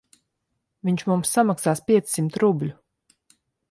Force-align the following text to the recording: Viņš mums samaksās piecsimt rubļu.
Viņš 0.89 1.05
mums 1.11 1.35
samaksās 1.37 1.85
piecsimt 1.91 2.43
rubļu. 2.45 2.77